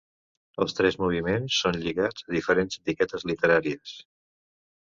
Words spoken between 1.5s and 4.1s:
són lligats a diferents etiquetes literàries.